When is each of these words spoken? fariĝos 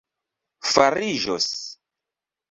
fariĝos 0.69 1.49